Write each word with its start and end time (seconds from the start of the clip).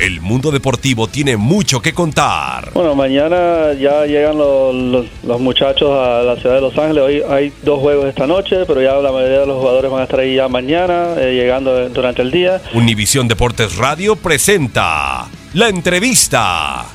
El 0.00 0.22
mundo 0.22 0.50
deportivo 0.50 1.08
tiene 1.08 1.36
mucho 1.36 1.82
que 1.82 1.92
contar. 1.92 2.70
Bueno, 2.72 2.94
mañana 2.94 3.74
ya 3.78 4.06
llegan 4.06 4.38
los, 4.38 4.74
los- 4.74 5.06
los 5.22 5.40
muchachos 5.40 5.90
a 5.90 6.22
la 6.22 6.36
ciudad 6.36 6.54
de 6.54 6.60
Los 6.62 6.76
Ángeles. 6.78 7.02
Hoy 7.04 7.22
hay 7.28 7.52
dos 7.62 7.80
juegos 7.80 8.06
esta 8.06 8.26
noche, 8.26 8.64
pero 8.66 8.80
ya 8.80 8.94
la 8.94 9.12
mayoría 9.12 9.40
de 9.40 9.46
los 9.46 9.58
jugadores 9.58 9.90
van 9.90 10.00
a 10.00 10.04
estar 10.04 10.20
ahí 10.20 10.36
ya 10.36 10.48
mañana, 10.48 11.14
eh, 11.18 11.34
llegando 11.34 11.86
durante 11.90 12.22
el 12.22 12.30
día. 12.30 12.62
Univisión 12.72 13.28
Deportes 13.28 13.76
Radio 13.76 14.16
presenta 14.16 15.28
la 15.52 15.68
entrevista. 15.68 16.86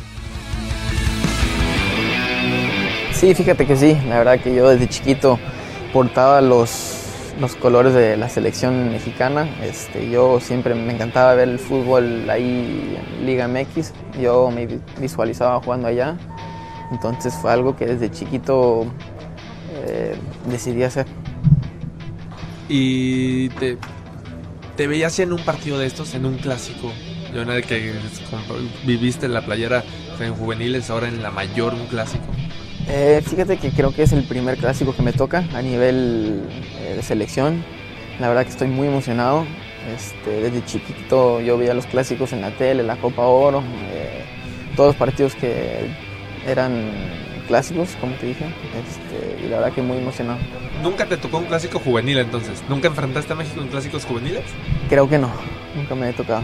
Sí, 3.13 3.35
fíjate 3.35 3.67
que 3.67 3.75
sí, 3.77 3.95
la 4.09 4.17
verdad 4.17 4.39
que 4.39 4.53
yo 4.55 4.67
desde 4.67 4.89
chiquito 4.89 5.39
portaba 5.94 6.41
los, 6.41 6.94
los 7.40 7.56
colores 7.56 7.94
de 7.94 8.18
la 8.18 8.29
selección 8.29 8.91
mexicana. 8.91 9.47
Este, 9.63 10.09
yo 10.09 10.40
siempre 10.40 10.73
me 10.75 10.94
encantaba 10.94 11.34
ver 11.35 11.50
el 11.50 11.59
fútbol 11.59 12.29
ahí 12.29 12.97
en 13.19 13.25
Liga 13.25 13.47
MX, 13.47 13.91
yo 14.22 14.50
me 14.51 14.66
vi- 14.68 14.79
visualizaba 15.00 15.59
jugando 15.62 15.88
allá, 15.88 16.18
entonces 16.91 17.34
fue 17.34 17.51
algo 17.51 17.75
que 17.75 17.85
desde 17.85 18.09
chiquito 18.12 18.85
eh, 19.88 20.16
decidí 20.50 20.84
hacer. 20.84 21.06
Y 22.68 23.50
te, 23.50 23.78
te 24.75 24.88
veías 24.88 25.19
en 25.19 25.34
un 25.34 25.40
partido 25.40 25.78
de 25.78 25.85
estos, 25.88 26.16
en 26.16 26.25
un 26.25 26.38
clásico. 26.38 26.91
Yo 27.34 27.45
vez 27.45 27.66
que 27.66 27.91
viviste 28.85 29.28
la 29.28 29.41
playera 29.41 29.84
en 30.19 30.34
juveniles, 30.34 30.90
ahora 30.90 31.09
en 31.09 31.22
la 31.22 31.31
mayor, 31.31 31.74
un 31.74 31.85
clásico. 31.88 32.24
Eh, 32.88 33.22
fíjate 33.25 33.57
que 33.57 33.72
creo 33.72 33.94
que 33.94 34.03
es 34.03 34.13
el 34.13 34.23
primer 34.23 34.57
clásico 34.57 34.96
que 34.96 35.01
me 35.01 35.12
toca 35.12 35.44
a 35.53 35.62
nivel 35.62 36.44
eh, 36.79 36.94
de 36.96 37.01
selección. 37.01 37.63
La 38.19 38.28
verdad 38.28 38.44
que 38.44 38.51
estoy 38.51 38.68
muy 38.68 38.88
emocionado. 38.88 39.46
Este, 39.96 40.41
desde 40.41 40.66
chiquito 40.66 41.41
yo 41.41 41.57
veía 41.57 41.74
los 41.74 41.85
clásicos 41.85 42.34
en 42.34 42.41
la 42.41 42.51
tele, 42.51 42.81
la 42.81 42.95
Copa 42.95 43.24
Oro, 43.24 43.62
eh, 43.91 44.24
todos 44.75 44.90
los 44.90 44.95
partidos 44.95 45.35
que 45.35 45.91
eran 46.47 46.91
clásicos, 47.47 47.95
como 48.01 48.16
te 48.16 48.28
dije. 48.28 48.45
Este, 48.45 49.45
y 49.45 49.50
la 49.50 49.57
verdad 49.57 49.74
que 49.74 49.81
muy 49.81 49.97
emocionado. 49.97 50.40
¿Nunca 50.81 51.06
te 51.06 51.18
tocó 51.18 51.38
un 51.38 51.45
clásico 51.45 51.79
juvenil 51.79 52.18
entonces? 52.18 52.63
¿Nunca 52.68 52.88
enfrentaste 52.88 53.34
a 53.34 53.35
México 53.35 53.62
en 53.62 53.68
clásicos 53.68 54.06
juveniles? 54.06 54.44
Creo 54.90 55.07
que 55.07 55.18
no, 55.18 55.31
nunca 55.75 55.95
me 55.95 56.09
he 56.09 56.13
tocado. 56.13 56.44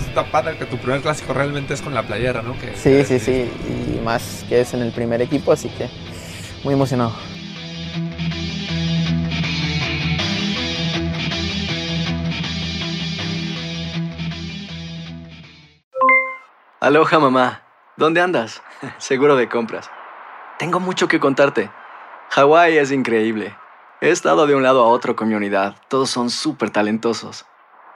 Está 0.00 0.30
padre 0.30 0.56
que 0.56 0.66
tu 0.66 0.78
primer 0.78 1.00
clásico 1.00 1.32
realmente 1.32 1.74
es 1.74 1.82
con 1.82 1.94
la 1.94 2.02
playera, 2.02 2.42
¿no? 2.42 2.58
Que, 2.58 2.76
Sí, 2.76 3.04
sí, 3.04 3.18
sí, 3.18 3.50
y 3.68 4.00
más 4.04 4.44
que 4.48 4.60
es 4.60 4.74
en 4.74 4.82
el 4.82 4.92
primer 4.92 5.20
equipo, 5.22 5.52
así 5.52 5.68
que 5.68 5.88
muy 6.64 6.74
emocionado. 6.74 7.12
Aloha 16.80 17.18
mamá. 17.18 17.62
¿Dónde 17.96 18.20
andas? 18.20 18.62
Seguro 18.98 19.36
de 19.36 19.48
compras. 19.48 19.90
Tengo 20.58 20.78
mucho 20.80 21.08
que 21.08 21.18
contarte. 21.18 21.70
Hawái 22.30 22.78
es 22.78 22.92
increíble. 22.92 23.56
He 24.00 24.10
estado 24.10 24.46
de 24.46 24.54
un 24.54 24.62
lado 24.62 24.84
a 24.84 24.88
otro 24.88 25.16
con 25.16 25.28
mi 25.28 25.34
unidad. 25.34 25.76
Todos 25.88 26.10
son 26.10 26.30
súper 26.30 26.70
talentosos. 26.70 27.46